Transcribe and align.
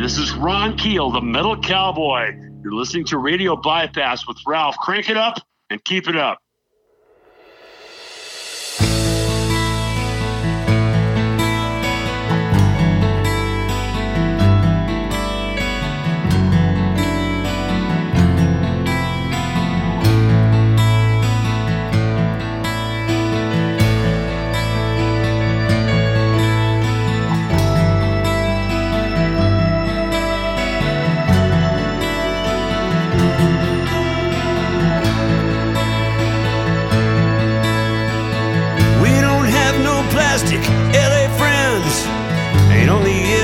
This 0.00 0.18
is 0.18 0.32
Ron 0.32 0.76
Keel, 0.76 1.10
the 1.10 1.20
Metal 1.20 1.56
Cowboy. 1.56 2.32
You're 2.64 2.72
listening 2.72 3.04
to 3.06 3.18
Radio 3.18 3.56
Bypass 3.56 4.26
with 4.26 4.36
Ralph. 4.46 4.76
Crank 4.78 5.10
it 5.10 5.16
up 5.16 5.38
and 5.70 5.84
keep 5.84 6.08
it 6.08 6.16
up. 6.16 6.41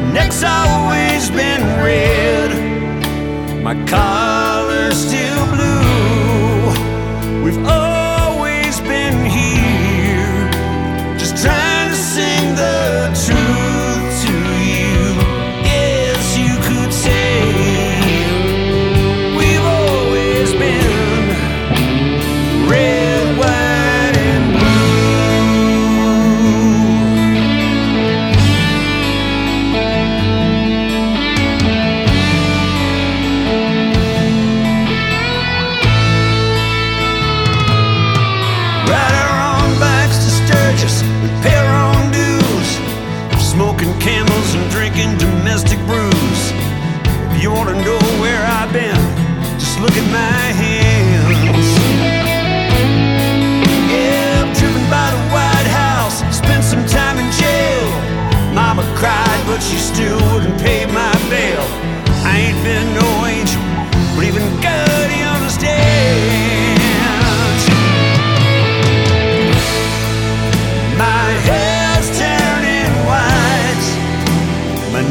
neck's 0.00 0.42
always 0.42 1.30
been 1.30 1.62
red, 1.82 2.50
my 3.62 3.74
collar's 3.86 4.96
still 4.96 5.19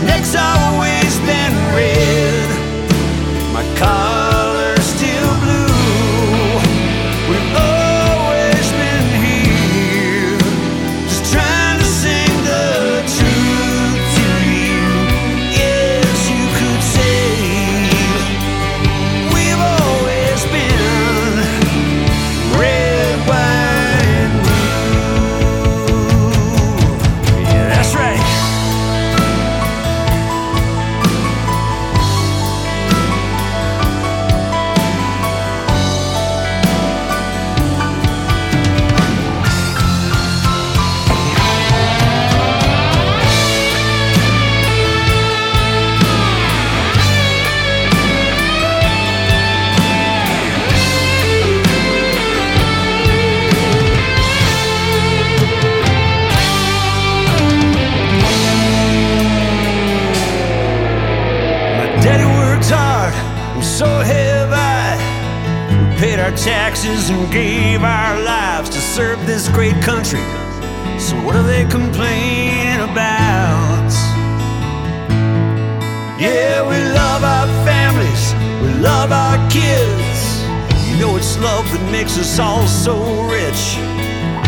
taxes 0.07 0.58
love 78.79 79.11
our 79.11 79.37
kids. 79.49 80.41
You 80.87 80.97
know, 80.99 81.15
it's 81.17 81.37
love 81.39 81.65
that 81.71 81.91
makes 81.91 82.17
us 82.17 82.39
all 82.39 82.65
so 82.67 82.95
rich. 83.27 83.75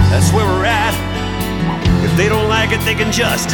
That's 0.10 0.32
where 0.34 0.46
we're 0.46 0.66
at. 0.66 0.96
If 2.04 2.16
they 2.18 2.28
don't 2.30 2.50
like 2.50 2.72
it, 2.72 2.82
they 2.84 2.96
can 2.96 3.12
just 3.12 3.50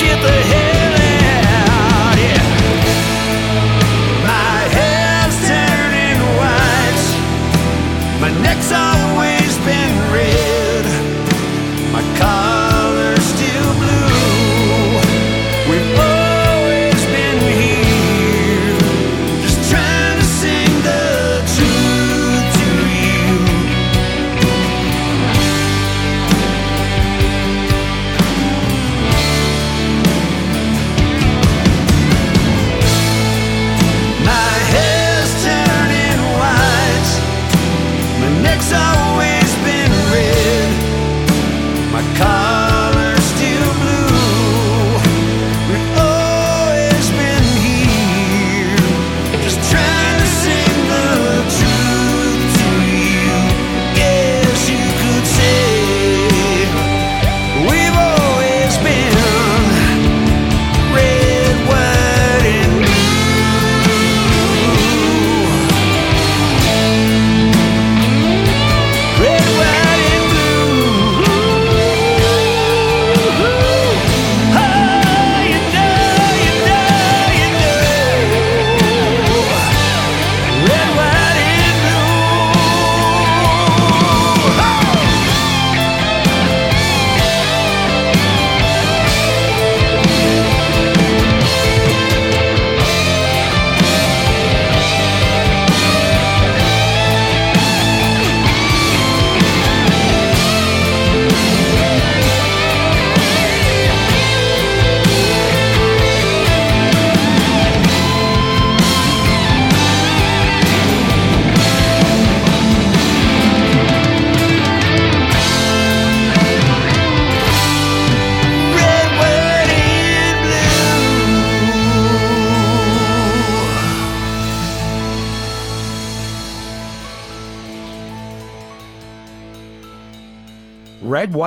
get 0.00 0.18
the 0.20 0.36
hell 0.52 0.94
out. 1.64 2.16
Yeah. 2.18 2.42
My 4.24 4.58
hair's 4.76 5.36
turning 5.48 6.20
white. 6.40 7.08
My 8.20 8.30
neck's 8.42 8.72
always 8.72 9.52
been 9.64 9.94
red. 10.12 10.47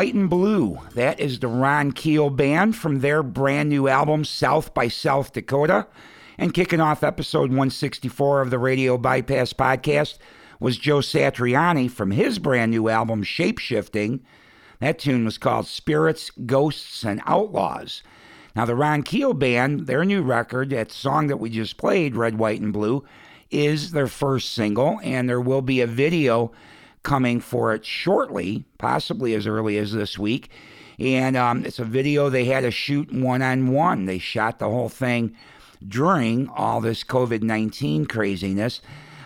White, 0.01 0.15
and 0.15 0.31
Blue. 0.31 0.79
That 0.95 1.19
is 1.19 1.37
the 1.37 1.47
Ron 1.47 1.91
Keel 1.91 2.31
Band 2.31 2.75
from 2.75 3.01
their 3.01 3.21
brand 3.21 3.69
new 3.69 3.87
album, 3.87 4.25
South 4.25 4.73
by 4.73 4.87
South 4.87 5.31
Dakota. 5.31 5.85
And 6.39 6.55
kicking 6.55 6.81
off 6.81 7.03
episode 7.03 7.51
164 7.51 8.41
of 8.41 8.49
the 8.49 8.57
Radio 8.57 8.97
Bypass 8.97 9.53
podcast 9.53 10.17
was 10.59 10.79
Joe 10.79 11.01
Satriani 11.01 11.87
from 11.87 12.09
his 12.09 12.39
brand 12.39 12.71
new 12.71 12.89
album, 12.89 13.23
Shapeshifting. 13.23 14.21
That 14.79 14.97
tune 14.97 15.23
was 15.23 15.37
called 15.37 15.67
Spirits, 15.67 16.31
Ghosts, 16.47 17.03
and 17.03 17.21
Outlaws. 17.27 18.01
Now, 18.55 18.65
the 18.65 18.73
Ron 18.73 19.03
Keel 19.03 19.35
Band, 19.35 19.85
their 19.85 20.03
new 20.03 20.23
record, 20.23 20.71
that 20.71 20.91
song 20.91 21.27
that 21.27 21.37
we 21.37 21.51
just 21.51 21.77
played, 21.77 22.15
Red, 22.15 22.39
White, 22.39 22.59
and 22.59 22.73
Blue, 22.73 23.05
is 23.51 23.91
their 23.91 24.07
first 24.07 24.51
single, 24.51 24.99
and 25.03 25.29
there 25.29 25.39
will 25.39 25.61
be 25.61 25.79
a 25.79 25.85
video 25.85 26.51
coming 27.03 27.39
for 27.39 27.73
it 27.73 27.85
shortly, 27.85 28.63
possibly 28.77 29.33
as 29.33 29.47
early 29.47 29.77
as 29.77 29.91
this 29.93 30.17
week. 30.17 30.49
And 30.99 31.35
um, 31.35 31.65
it's 31.65 31.79
a 31.79 31.85
video 31.85 32.29
they 32.29 32.45
had 32.45 32.61
to 32.61 32.71
shoot 32.71 33.11
one 33.11 33.41
on 33.41 33.71
one. 33.71 34.05
They 34.05 34.19
shot 34.19 34.59
the 34.59 34.69
whole 34.69 34.89
thing 34.89 35.35
during 35.87 36.47
all 36.49 36.79
this 36.81 37.03
COVID 37.03 37.41
19 37.41 38.05
craziness. 38.05 38.81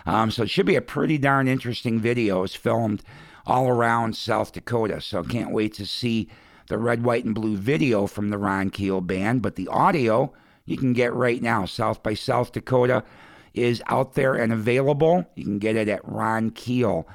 Um, 0.06 0.30
so 0.30 0.44
it 0.44 0.50
should 0.50 0.66
be 0.66 0.76
a 0.76 0.82
pretty 0.82 1.18
darn 1.18 1.48
interesting 1.48 2.00
video. 2.00 2.44
It's 2.44 2.54
filmed 2.54 3.02
all 3.44 3.68
around 3.68 4.16
South 4.16 4.52
Dakota. 4.52 5.00
So 5.00 5.22
can't 5.22 5.50
wait 5.50 5.74
to 5.74 5.86
see 5.86 6.28
the 6.68 6.78
red, 6.78 7.04
white, 7.04 7.24
and 7.24 7.34
blue 7.34 7.56
video 7.56 8.06
from 8.06 8.30
the 8.30 8.38
Ron 8.38 8.70
Keel 8.70 9.00
band. 9.00 9.42
But 9.42 9.56
the 9.56 9.68
audio 9.68 10.32
you 10.64 10.76
can 10.76 10.92
get 10.92 11.12
right 11.12 11.42
now. 11.42 11.66
South 11.66 12.02
by 12.02 12.14
South 12.14 12.52
Dakota 12.52 13.04
is 13.54 13.82
out 13.86 14.14
there 14.14 14.34
and 14.34 14.52
available. 14.52 15.26
You 15.34 15.44
can 15.44 15.58
get 15.58 15.76
it 15.76 15.88
at 15.88 16.06
Ron 16.06 16.50
Keel 16.50 17.08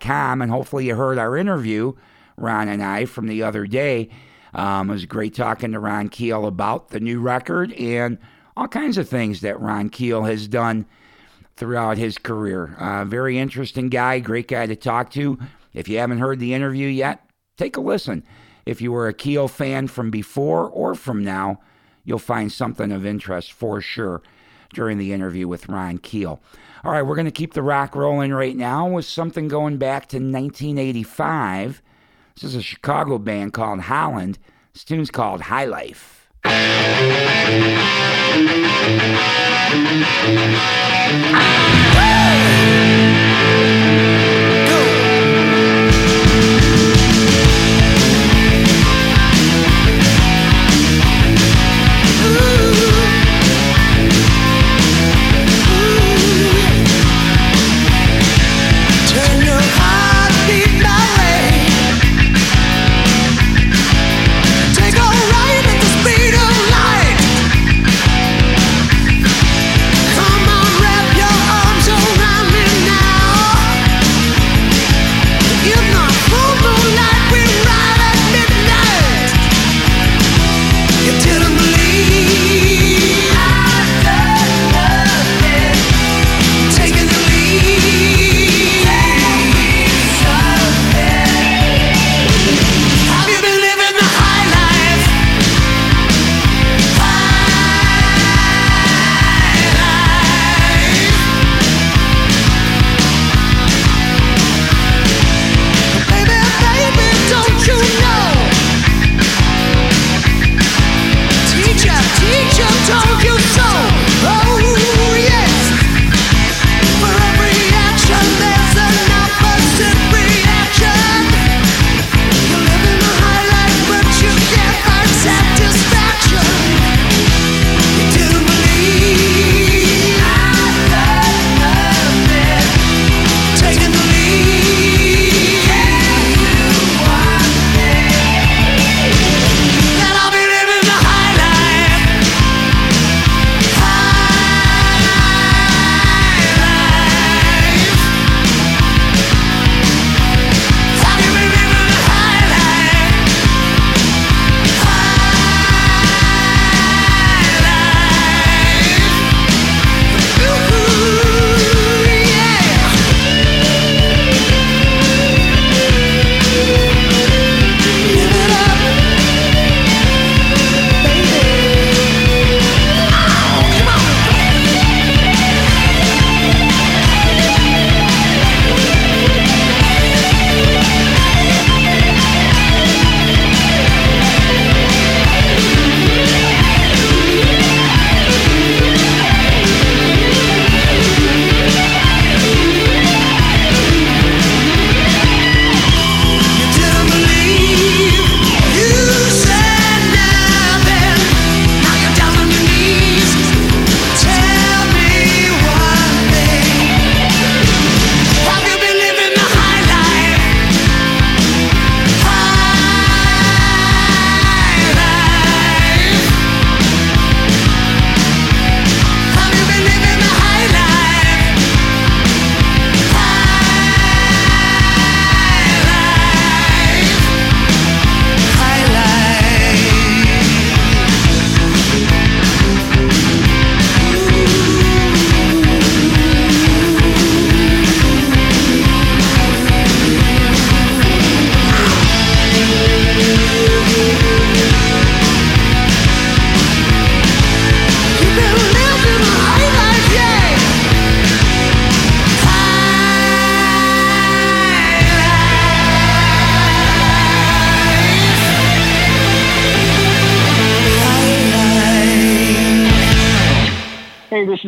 com. 0.00 0.42
And 0.42 0.50
hopefully, 0.50 0.86
you 0.86 0.96
heard 0.96 1.18
our 1.18 1.36
interview, 1.36 1.92
Ron 2.36 2.68
and 2.68 2.82
I, 2.82 3.04
from 3.04 3.26
the 3.26 3.42
other 3.42 3.66
day. 3.66 4.08
Um, 4.54 4.90
it 4.90 4.94
was 4.94 5.04
great 5.06 5.34
talking 5.34 5.72
to 5.72 5.78
Ron 5.78 6.08
Keel 6.08 6.46
about 6.46 6.88
the 6.88 7.00
new 7.00 7.20
record 7.20 7.72
and 7.74 8.18
all 8.56 8.68
kinds 8.68 8.98
of 8.98 9.08
things 9.08 9.40
that 9.42 9.60
Ron 9.60 9.88
Keel 9.88 10.24
has 10.24 10.48
done 10.48 10.86
throughout 11.56 11.98
his 11.98 12.18
career. 12.18 12.74
Uh, 12.78 13.04
very 13.04 13.38
interesting 13.38 13.88
guy, 13.88 14.20
great 14.20 14.48
guy 14.48 14.66
to 14.66 14.76
talk 14.76 15.10
to. 15.10 15.38
If 15.74 15.88
you 15.88 15.98
haven't 15.98 16.18
heard 16.18 16.38
the 16.38 16.54
interview 16.54 16.88
yet, 16.88 17.28
take 17.56 17.76
a 17.76 17.80
listen. 17.80 18.24
If 18.64 18.80
you 18.80 18.92
were 18.92 19.08
a 19.08 19.14
Keel 19.14 19.48
fan 19.48 19.88
from 19.88 20.10
before 20.10 20.68
or 20.68 20.94
from 20.94 21.24
now, 21.24 21.60
you'll 22.04 22.18
find 22.18 22.50
something 22.50 22.90
of 22.90 23.04
interest 23.04 23.52
for 23.52 23.80
sure 23.80 24.22
during 24.72 24.98
the 24.98 25.12
interview 25.12 25.48
with 25.48 25.68
Ron 25.68 25.98
Keel. 25.98 26.40
All 26.84 26.92
right, 26.92 27.02
we're 27.02 27.16
going 27.16 27.24
to 27.24 27.32
keep 27.32 27.54
the 27.54 27.62
rock 27.62 27.96
rolling 27.96 28.32
right 28.32 28.56
now 28.56 28.88
with 28.88 29.04
something 29.04 29.48
going 29.48 29.78
back 29.78 30.06
to 30.08 30.16
1985. 30.18 31.82
This 32.34 32.44
is 32.44 32.54
a 32.54 32.62
Chicago 32.62 33.18
band 33.18 33.52
called 33.52 33.80
Holland. 33.80 34.38
This 34.72 34.84
tune's 34.84 35.10
called 35.10 35.40
High 35.40 35.64
Life. 35.64 36.28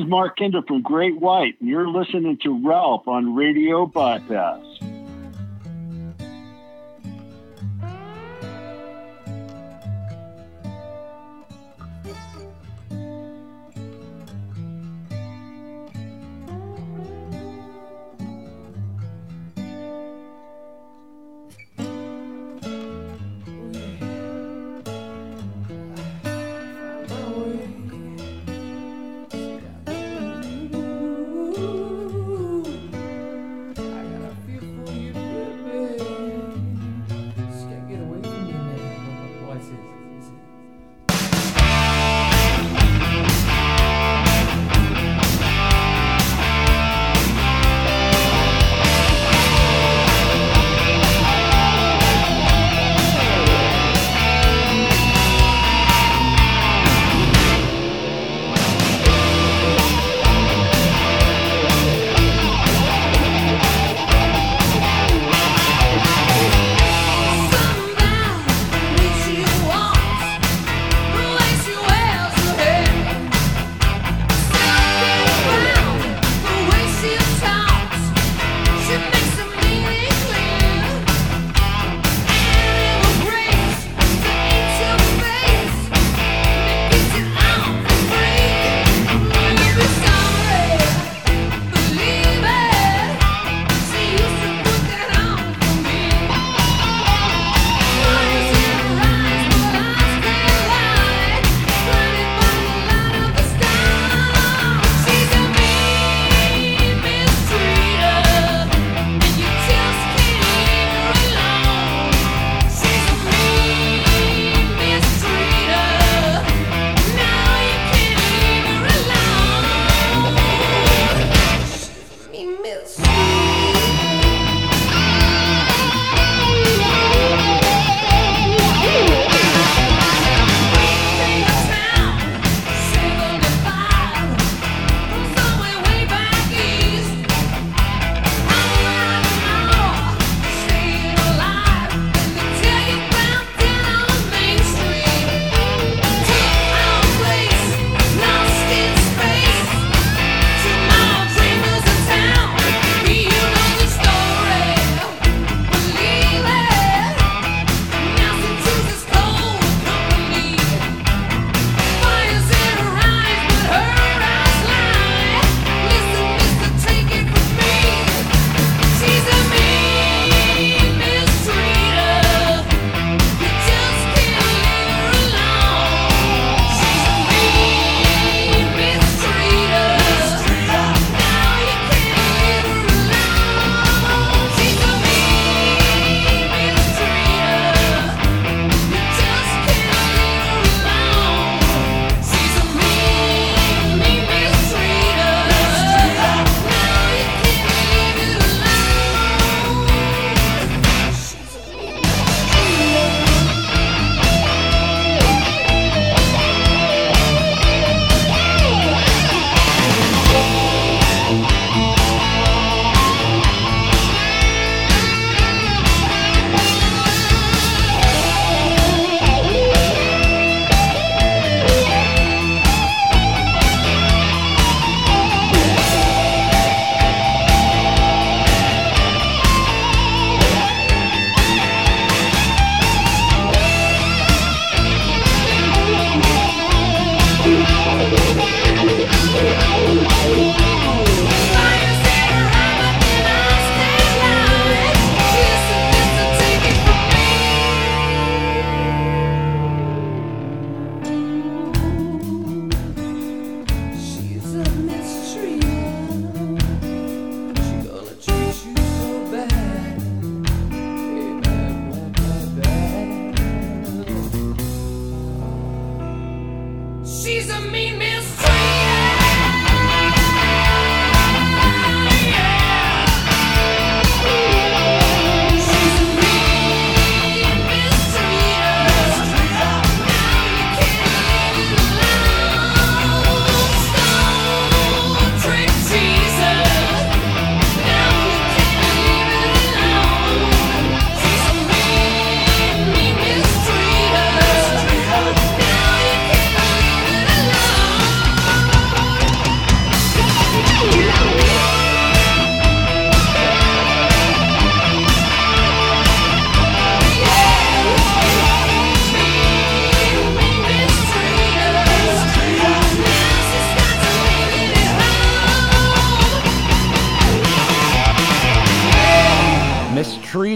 Mark 0.08 0.36
Kendall 0.36 0.62
from 0.62 0.82
Great 0.82 1.20
White, 1.20 1.56
and 1.60 1.68
you're 1.68 1.88
listening 1.88 2.38
to 2.38 2.66
Ralph 2.66 3.06
on 3.06 3.34
Radio 3.34 3.86
Bypass. 3.86 4.79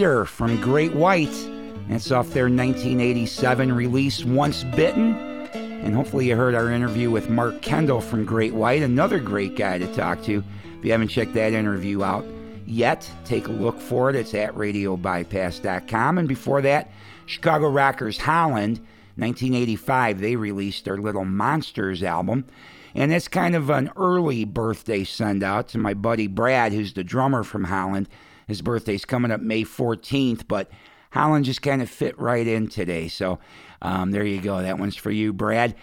From 0.04 0.60
Great 0.60 0.94
White. 0.94 1.32
That's 1.88 2.10
off 2.10 2.28
their 2.34 2.50
1987 2.50 3.72
release, 3.72 4.22
Once 4.22 4.62
Bitten. 4.62 5.14
And 5.54 5.94
hopefully, 5.94 6.28
you 6.28 6.36
heard 6.36 6.54
our 6.54 6.70
interview 6.70 7.10
with 7.10 7.30
Mark 7.30 7.62
Kendall 7.62 8.02
from 8.02 8.26
Great 8.26 8.52
White, 8.52 8.82
another 8.82 9.18
great 9.18 9.56
guy 9.56 9.78
to 9.78 9.94
talk 9.94 10.22
to. 10.24 10.44
If 10.78 10.84
you 10.84 10.92
haven't 10.92 11.08
checked 11.08 11.32
that 11.34 11.54
interview 11.54 12.02
out 12.02 12.26
yet, 12.66 13.10
take 13.24 13.48
a 13.48 13.52
look 13.52 13.80
for 13.80 14.10
it. 14.10 14.16
It's 14.16 14.34
at 14.34 14.54
radiobypass.com. 14.54 16.18
And 16.18 16.28
before 16.28 16.60
that, 16.60 16.90
Chicago 17.24 17.70
Rockers 17.70 18.18
Holland, 18.18 18.80
1985, 19.16 20.20
they 20.20 20.36
released 20.36 20.84
their 20.84 20.98
Little 20.98 21.24
Monsters 21.24 22.02
album. 22.02 22.44
And 22.94 23.10
it's 23.10 23.28
kind 23.28 23.56
of 23.56 23.70
an 23.70 23.90
early 23.96 24.44
birthday 24.44 25.02
send 25.02 25.42
out 25.42 25.68
to 25.68 25.78
my 25.78 25.94
buddy 25.94 26.26
Brad, 26.26 26.74
who's 26.74 26.92
the 26.92 27.04
drummer 27.04 27.42
from 27.42 27.64
Holland. 27.64 28.06
His 28.46 28.62
birthday's 28.62 29.04
coming 29.04 29.30
up 29.30 29.40
May 29.40 29.64
14th, 29.64 30.46
but 30.48 30.70
Holland 31.11 31.44
just 31.44 31.62
kind 31.62 31.80
of 31.80 31.88
fit 31.88 32.18
right 32.18 32.46
in 32.46 32.68
today. 32.68 33.09
So 33.09 33.38
um, 33.83 34.11
there 34.11 34.24
you 34.24 34.40
go. 34.40 34.61
That 34.61 34.78
one's 34.78 34.96
for 34.96 35.11
you, 35.11 35.33
Brad. 35.33 35.74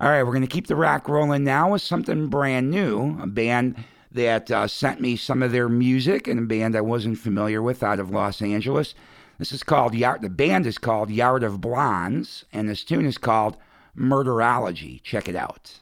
All 0.00 0.08
right, 0.08 0.22
we're 0.22 0.32
going 0.32 0.40
to 0.42 0.48
keep 0.48 0.66
the 0.66 0.76
rock 0.76 1.08
rolling 1.08 1.44
now 1.44 1.72
with 1.72 1.82
something 1.82 2.28
brand 2.28 2.70
new. 2.70 3.18
A 3.22 3.26
band 3.26 3.84
that 4.12 4.50
uh, 4.50 4.66
sent 4.66 5.00
me 5.00 5.14
some 5.16 5.42
of 5.42 5.52
their 5.52 5.68
music 5.68 6.26
and 6.26 6.38
a 6.40 6.42
band 6.42 6.74
I 6.74 6.80
wasn't 6.80 7.18
familiar 7.18 7.62
with 7.62 7.82
out 7.82 8.00
of 8.00 8.10
Los 8.10 8.42
Angeles. 8.42 8.94
This 9.38 9.52
is 9.52 9.62
called 9.62 9.94
Yard. 9.94 10.22
The 10.22 10.30
band 10.30 10.66
is 10.66 10.78
called 10.78 11.10
Yard 11.10 11.42
of 11.42 11.60
Blondes, 11.60 12.44
and 12.52 12.68
this 12.68 12.82
tune 12.82 13.06
is 13.06 13.18
called 13.18 13.56
Murderology. 13.96 15.02
Check 15.02 15.28
it 15.28 15.36
out. 15.36 15.80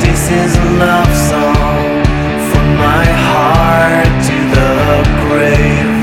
This 0.00 0.30
is 0.30 0.56
a 0.56 0.64
love 0.78 1.14
song 1.28 2.15
my 2.78 3.04
heart 3.04 4.06
to 4.28 4.36
the 4.54 5.28
grave. 5.28 5.95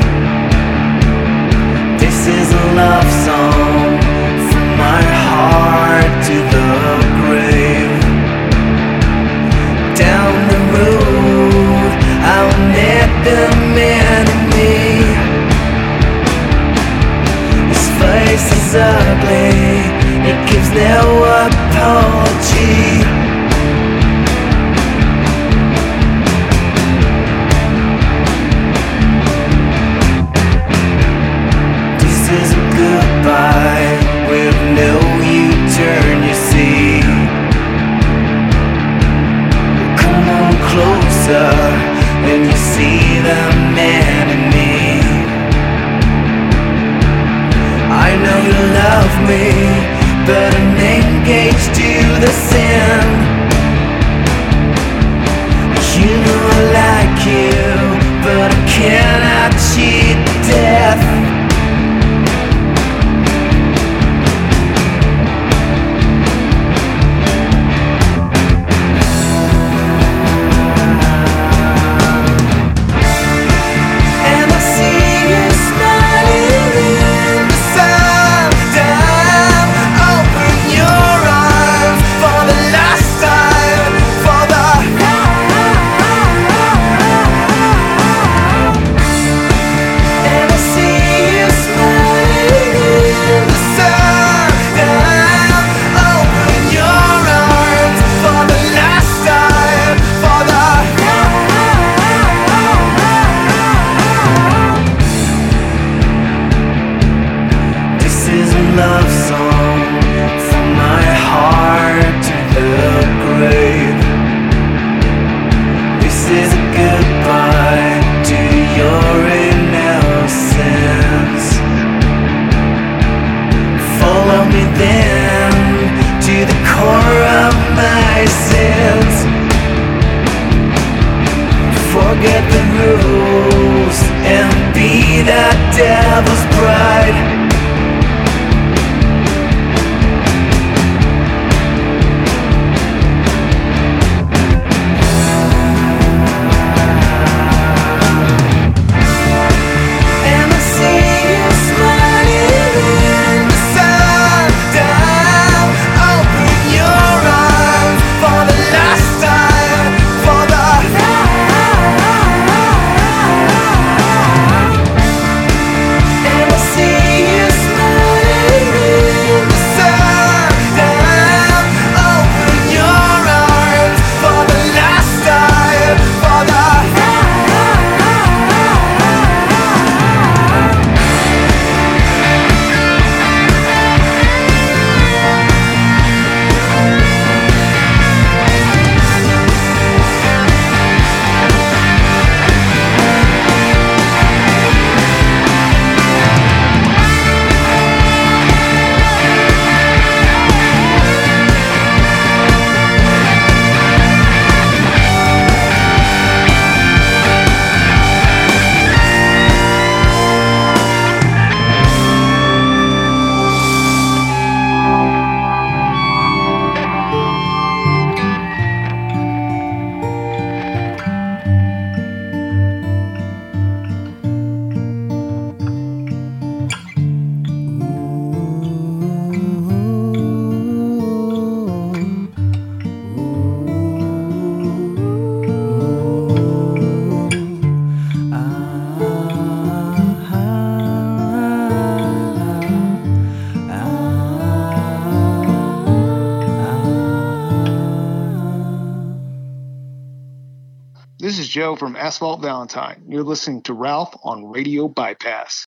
Joe 251.54 251.76
from 251.76 251.96
Asphalt 251.96 252.42
Valentine. 252.42 253.04
You're 253.08 253.22
listening 253.22 253.62
to 253.66 253.76
Ralph 253.76 254.18
on 254.24 254.44
Radio 254.44 254.88
Bypass. 254.88 255.68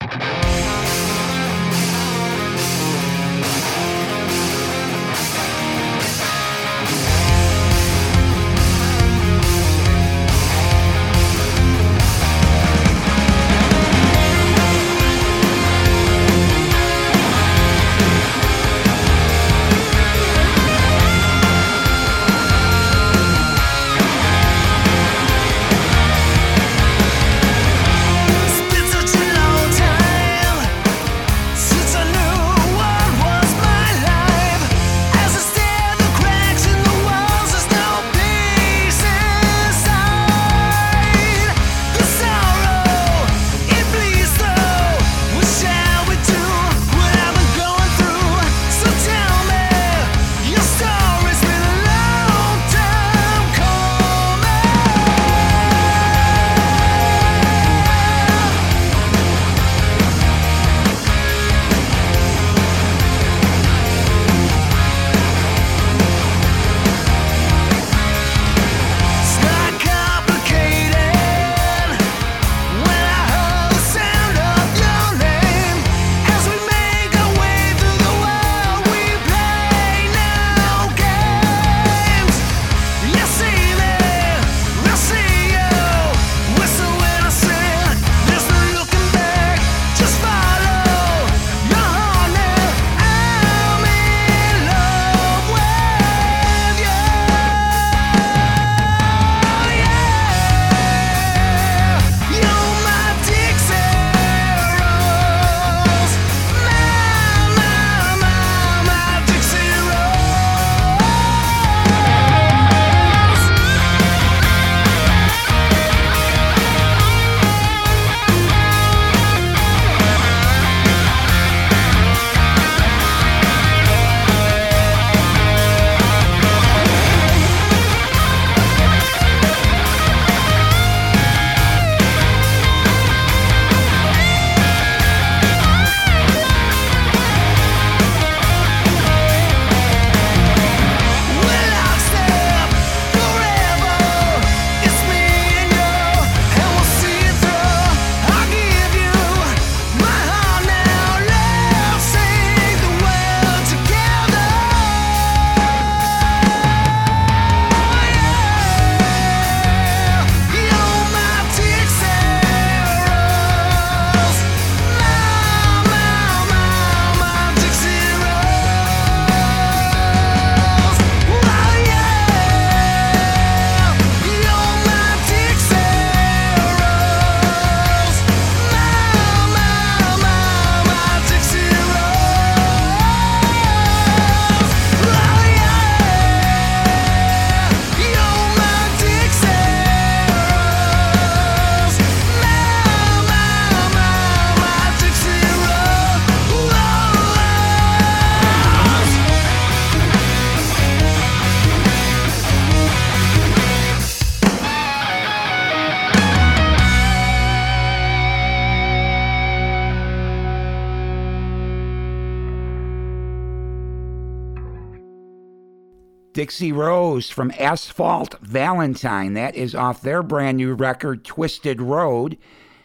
Dixie 216.34 216.72
Rose 216.72 217.30
from 217.30 217.52
Asphalt 217.60 218.39
Valentine. 218.39 219.34
That 219.34 219.54
is 219.54 219.76
off 219.76 220.02
their 220.02 220.24
brand 220.24 220.58
new 220.58 220.74
record, 220.74 221.26
Twisted 221.26 221.82
Road. 221.82 222.38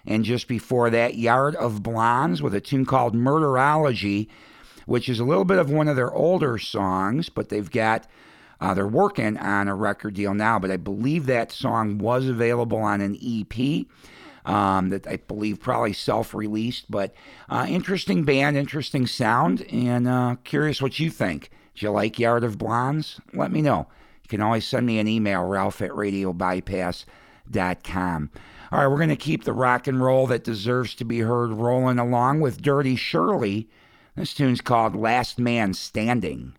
And 0.05 0.25
just 0.25 0.49
before 0.49 0.91
that, 0.91 1.17
Yard 1.17 1.55
of 1.55 1.83
Blondes 1.83 2.43
with 2.43 2.55
a 2.55 2.61
tune 2.61 2.85
called 2.85 3.15
Murderology, 3.15 4.27
which 4.87 5.09
is 5.09 5.21
a 5.21 5.25
little 5.25 5.45
bit 5.45 5.59
of 5.59 5.71
one 5.71 5.87
of 5.87 5.95
their 5.95 6.13
older 6.13 6.59
songs, 6.59 7.29
but 7.29 7.49
they've 7.49 7.71
got, 7.71 8.09
uh, 8.61 8.75
they're 8.75 8.87
working 8.87 9.37
on 9.39 9.69
a 9.69 9.77
record 9.77 10.15
deal 10.15 10.35
now, 10.35 10.59
but 10.59 10.73
I 10.73 10.77
believe 10.77 11.27
that 11.27 11.53
song 11.53 11.99
was 11.99 12.27
available 12.27 12.79
on 12.79 13.01
an 13.01 13.17
EP. 13.23 13.87
Um, 14.45 14.91
that 14.91 15.09
I 15.09 15.17
believe 15.17 15.59
probably 15.59 15.93
self 15.93 16.33
released, 16.33 16.89
but 16.89 17.13
uh, 17.49 17.67
interesting 17.69 18.23
band, 18.23 18.57
interesting 18.57 19.09
sound, 19.09 19.63
and 19.73 20.07
uh, 20.07 20.37
curious 20.45 20.81
what 20.81 21.01
you 21.01 21.11
think. 21.11 21.51
Do 21.77 21.87
you 21.87 21.93
like 21.93 22.19
Yard 22.19 22.43
of 22.43 22.59
Blondes? 22.59 23.21
Let 23.35 23.53
me 23.53 23.61
know. 23.61 23.87
You 24.23 24.29
can 24.29 24.41
always 24.41 24.67
send 24.67 24.87
me 24.87 24.99
an 24.99 25.07
email, 25.07 25.45
ralph 25.45 25.83
at 25.83 25.91
radiobypass.com. 25.91 28.31
All 28.73 28.81
right, 28.81 28.87
we're 28.89 28.97
going 28.97 29.11
to 29.11 29.17
keep 29.17 29.45
the 29.45 29.53
rock 29.53 29.87
and 29.87 30.03
roll 30.03 30.27
that 30.27 30.43
deserves 30.43 30.95
to 30.97 31.05
be 31.05 31.21
heard 31.21 31.53
rolling 31.53 31.99
along 31.99 32.41
with 32.41 32.63
Dirty 32.63 32.97
Shirley. 32.97 33.69
This 34.17 34.35
tune's 34.35 34.61
called 34.61 34.97
Last 34.97 35.39
Man 35.39 35.73
Standing. 35.75 36.55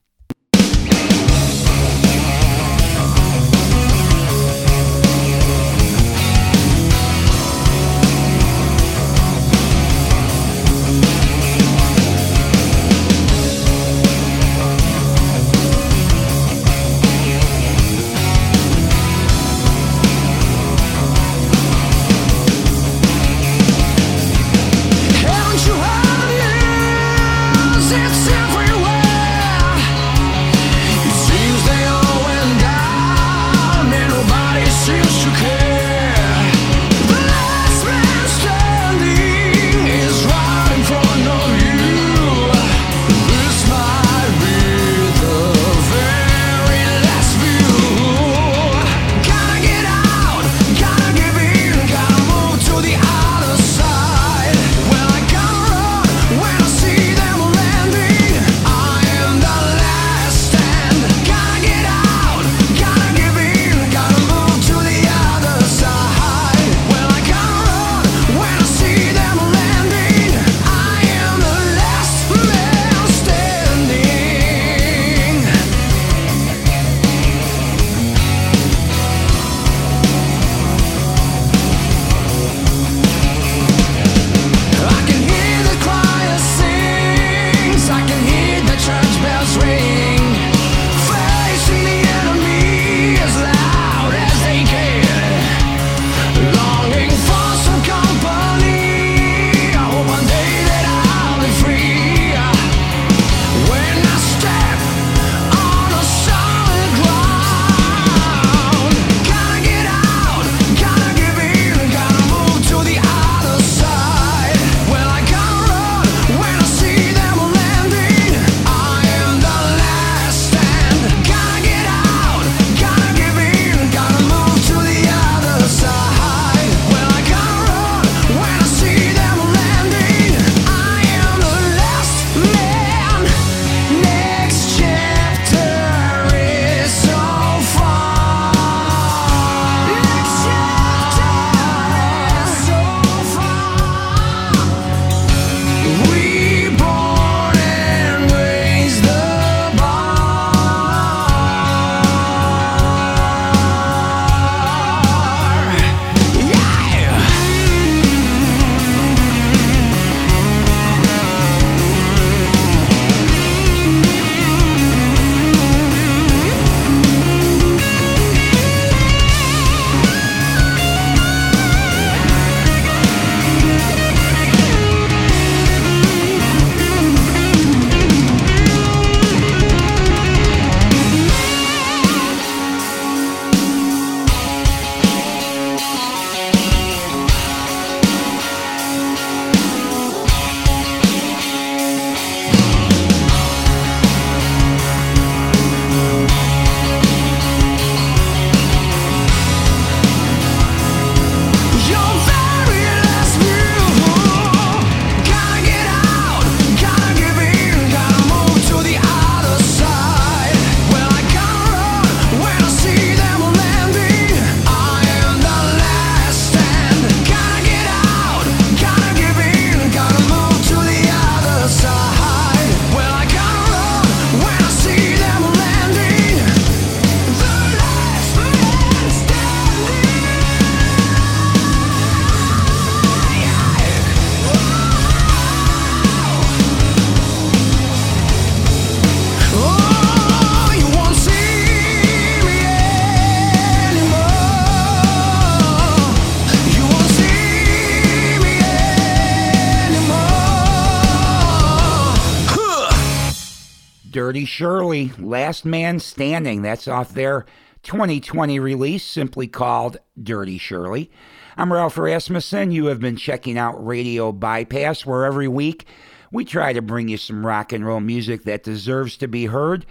Last 255.28 255.66
Man 255.66 256.00
Standing. 256.00 256.62
That's 256.62 256.88
off 256.88 257.14
their 257.14 257.46
2020 257.84 258.62
release, 258.62 259.04
simply 259.04 259.46
called 259.46 259.98
Dirty 260.22 260.58
Shirley. 260.58 261.12
I'm 261.58 261.74
Ralph 261.74 261.98
Rasmussen. 261.98 262.72
You 262.72 262.86
have 262.86 263.02
been 263.02 263.18
checking 263.18 263.58
out 263.58 263.86
Radio 263.86 264.32
Bypass, 264.32 265.06
where 265.06 265.26
every 265.26 265.50
week 265.50 265.86
we 266.32 266.46
try 266.46 266.72
to 266.72 266.82
bring 266.82 267.10
you 267.10 267.18
some 267.18 267.46
rock 267.46 267.74
and 267.74 267.86
roll 267.86 268.00
music 268.00 268.44
that 268.44 268.64
deserves 268.64 269.18
to 269.18 269.28
be 269.28 269.48
heard 269.48 269.86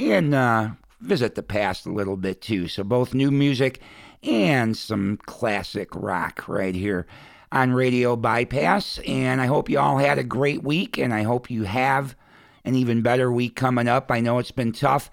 and 0.00 0.34
uh, 0.34 0.70
visit 1.00 1.36
the 1.36 1.44
past 1.44 1.86
a 1.86 1.92
little 1.92 2.16
bit 2.16 2.40
too. 2.40 2.66
So, 2.66 2.82
both 2.82 3.14
new 3.14 3.30
music 3.30 3.78
and 4.24 4.76
some 4.76 5.18
classic 5.24 5.94
rock 5.94 6.48
right 6.48 6.74
here 6.74 7.06
on 7.52 7.74
Radio 7.74 8.16
Bypass. 8.16 8.98
And 9.06 9.40
I 9.40 9.46
hope 9.46 9.70
you 9.70 9.78
all 9.78 9.98
had 9.98 10.18
a 10.18 10.24
great 10.24 10.64
week, 10.64 10.98
and 10.98 11.14
I 11.14 11.22
hope 11.22 11.48
you 11.48 11.62
have 11.62 12.16
an 12.64 12.74
even 12.74 13.02
better 13.02 13.30
week 13.30 13.56
coming 13.56 13.88
up. 13.88 14.10
I 14.10 14.20
know 14.20 14.38
it's 14.38 14.50
been 14.50 14.72
tough 14.72 15.10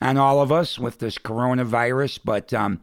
on 0.00 0.16
all 0.16 0.40
of 0.40 0.50
us 0.50 0.78
with 0.78 0.98
this 0.98 1.18
coronavirus, 1.18 2.20
but 2.24 2.52
um, 2.52 2.80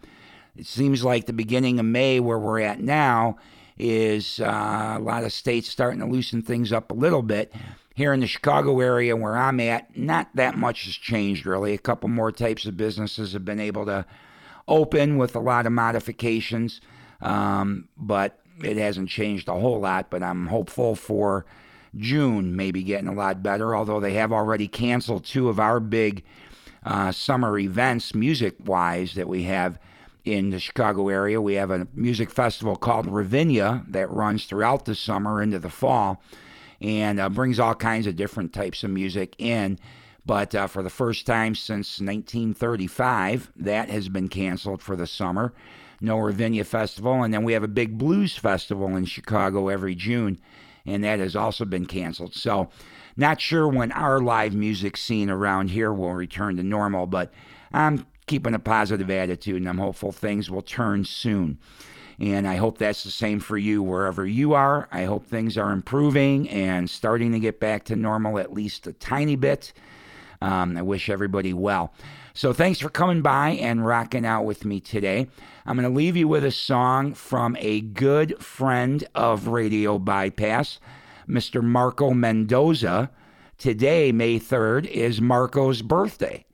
it 0.55 0.65
seems 0.65 1.03
like 1.03 1.25
the 1.25 1.33
beginning 1.33 1.79
of 1.79 1.85
May, 1.85 2.19
where 2.19 2.39
we're 2.39 2.61
at 2.61 2.79
now, 2.79 3.37
is 3.77 4.39
uh, 4.39 4.95
a 4.97 4.99
lot 4.99 5.23
of 5.23 5.31
states 5.31 5.69
starting 5.69 5.99
to 5.99 6.05
loosen 6.05 6.41
things 6.41 6.71
up 6.71 6.91
a 6.91 6.95
little 6.95 7.21
bit. 7.21 7.53
Here 7.95 8.13
in 8.13 8.19
the 8.19 8.27
Chicago 8.27 8.79
area 8.79 9.15
where 9.15 9.35
I'm 9.35 9.59
at, 9.59 9.97
not 9.97 10.29
that 10.35 10.55
much 10.55 10.85
has 10.85 10.93
changed 10.93 11.45
really. 11.45 11.73
A 11.73 11.79
couple 11.79 12.09
more 12.09 12.31
types 12.31 12.65
of 12.65 12.77
businesses 12.77 13.33
have 13.33 13.45
been 13.45 13.59
able 13.59 13.85
to 13.85 14.05
open 14.67 15.17
with 15.17 15.35
a 15.35 15.39
lot 15.39 15.65
of 15.65 15.71
modifications, 15.71 16.79
um, 17.21 17.87
but 17.97 18.39
it 18.63 18.77
hasn't 18.77 19.09
changed 19.09 19.47
a 19.47 19.53
whole 19.53 19.79
lot. 19.79 20.11
But 20.11 20.21
I'm 20.21 20.47
hopeful 20.47 20.95
for 20.95 21.45
June, 21.97 22.55
maybe 22.55 22.83
getting 22.83 23.07
a 23.07 23.13
lot 23.13 23.43
better, 23.43 23.75
although 23.75 23.99
they 23.99 24.13
have 24.13 24.31
already 24.31 24.67
canceled 24.67 25.25
two 25.25 25.49
of 25.49 25.59
our 25.59 25.79
big 25.79 26.23
uh, 26.83 27.11
summer 27.11 27.57
events, 27.59 28.15
music 28.15 28.55
wise, 28.63 29.15
that 29.15 29.27
we 29.27 29.43
have 29.43 29.79
in 30.23 30.49
the 30.49 30.59
Chicago 30.59 31.09
area. 31.09 31.41
We 31.41 31.55
have 31.55 31.71
a 31.71 31.87
music 31.93 32.29
festival 32.29 32.75
called 32.75 33.07
Ravinia 33.07 33.83
that 33.89 34.11
runs 34.11 34.45
throughout 34.45 34.85
the 34.85 34.95
summer 34.95 35.41
into 35.41 35.59
the 35.59 35.69
fall 35.69 36.21
and 36.81 37.19
uh, 37.19 37.29
brings 37.29 37.59
all 37.59 37.75
kinds 37.75 38.07
of 38.07 38.15
different 38.15 38.53
types 38.53 38.83
of 38.83 38.89
music 38.89 39.35
in. 39.37 39.79
But 40.25 40.53
uh, 40.53 40.67
for 40.67 40.83
the 40.83 40.89
first 40.89 41.25
time 41.25 41.55
since 41.55 42.01
1935, 42.01 43.51
that 43.55 43.89
has 43.89 44.09
been 44.09 44.27
canceled 44.27 44.81
for 44.81 44.95
the 44.95 45.07
summer. 45.07 45.53
No 46.01 46.17
Ravinia 46.17 46.65
Festival. 46.65 47.23
And 47.23 47.33
then 47.33 47.43
we 47.43 47.53
have 47.53 47.63
a 47.63 47.69
big 47.69 47.97
blues 47.97 48.35
festival 48.35 48.95
in 48.95 49.05
Chicago 49.05 49.69
every 49.69 49.95
June, 49.95 50.39
and 50.87 51.03
that 51.03 51.19
has 51.19 51.35
also 51.35 51.65
been 51.65 51.85
canceled. 51.85 52.33
So, 52.33 52.69
not 53.15 53.41
sure 53.41 53.67
when 53.67 53.91
our 53.91 54.19
live 54.19 54.53
music 54.53 54.95
scene 54.95 55.29
around 55.29 55.71
here 55.71 55.91
will 55.91 56.13
return 56.13 56.57
to 56.57 56.63
normal, 56.63 57.07
but 57.07 57.33
I'm 57.73 58.05
keeping 58.27 58.53
a 58.53 58.59
positive 58.59 59.09
attitude 59.09 59.57
and 59.57 59.67
I'm 59.67 59.79
hopeful 59.79 60.11
things 60.11 60.49
will 60.49 60.61
turn 60.61 61.03
soon. 61.03 61.57
And 62.19 62.47
I 62.47 62.55
hope 62.55 62.77
that's 62.77 63.03
the 63.03 63.11
same 63.11 63.39
for 63.39 63.57
you 63.57 63.83
wherever 63.83 64.25
you 64.25 64.53
are. 64.53 64.87
I 64.91 65.05
hope 65.05 65.25
things 65.25 65.57
are 65.57 65.71
improving 65.71 66.49
and 66.49 66.89
starting 66.89 67.31
to 67.31 67.39
get 67.39 67.59
back 67.59 67.85
to 67.85 67.95
normal 67.95 68.39
at 68.39 68.53
least 68.53 68.87
a 68.87 68.93
tiny 68.93 69.35
bit. 69.35 69.73
Um, 70.41 70.77
I 70.77 70.81
wish 70.81 71.09
everybody 71.09 71.53
well. 71.53 71.93
So 72.33 72.53
thanks 72.53 72.79
for 72.79 72.89
coming 72.89 73.23
by 73.23 73.49
and 73.49 73.85
rocking 73.85 74.25
out 74.25 74.45
with 74.45 74.63
me 74.65 74.79
today. 74.79 75.27
I'm 75.67 75.75
going 75.75 75.83
to 75.83 75.93
leave 75.93 76.15
you 76.15 76.29
with 76.29 76.45
a 76.45 76.51
song 76.51 77.13
from 77.13 77.57
a 77.59 77.81
good 77.81 78.41
friend 78.41 79.05
of 79.13 79.49
Radio 79.49 79.99
Bypass, 79.99 80.79
Mr. 81.27 81.61
Marco 81.61 82.11
Mendoza. 82.11 83.11
Today, 83.57 84.13
May 84.13 84.39
3rd, 84.39 84.87
is 84.87 85.19
Marco's 85.19 85.81
birthday. 85.81 86.45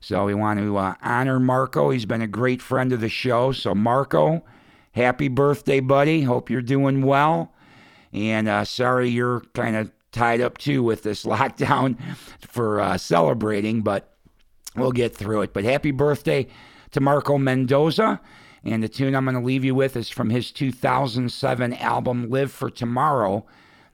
So 0.00 0.26
we 0.26 0.34
want 0.34 0.60
to 0.60 0.76
uh, 0.76 0.94
honor 1.02 1.40
Marco. 1.40 1.90
He's 1.90 2.06
been 2.06 2.22
a 2.22 2.28
great 2.28 2.62
friend 2.62 2.92
of 2.92 3.00
the 3.00 3.08
show. 3.08 3.50
So, 3.50 3.74
Marco, 3.74 4.44
happy 4.92 5.26
birthday, 5.26 5.80
buddy. 5.80 6.22
Hope 6.22 6.48
you're 6.48 6.62
doing 6.62 7.02
well. 7.02 7.52
And 8.12 8.46
uh, 8.46 8.64
sorry 8.64 9.08
you're 9.08 9.40
kind 9.54 9.74
of 9.74 9.90
tied 10.12 10.40
up 10.40 10.58
too 10.58 10.84
with 10.84 11.02
this 11.02 11.24
lockdown 11.24 11.98
for 12.38 12.80
uh, 12.80 12.96
celebrating, 12.96 13.82
but 13.82 14.14
we'll 14.76 14.92
get 14.92 15.16
through 15.16 15.42
it. 15.42 15.52
But 15.52 15.64
happy 15.64 15.90
birthday 15.90 16.46
to 16.92 17.00
Marco 17.00 17.38
Mendoza. 17.38 18.20
And 18.64 18.82
the 18.82 18.88
tune 18.88 19.14
I'm 19.14 19.24
going 19.24 19.34
to 19.34 19.40
leave 19.40 19.64
you 19.64 19.74
with 19.74 19.96
is 19.96 20.08
from 20.08 20.30
his 20.30 20.52
2007 20.52 21.74
album, 21.74 22.30
Live 22.30 22.52
for 22.52 22.70
Tomorrow. 22.70 23.44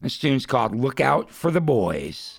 This 0.00 0.18
tune's 0.18 0.46
called 0.46 0.74
Look 0.74 1.00
Out 1.00 1.30
for 1.30 1.50
the 1.50 1.60
Boys. 1.60 2.37